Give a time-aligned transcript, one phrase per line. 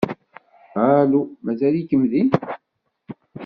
[0.87, 1.21] Alu?
[1.45, 2.27] Mazal-ikem din?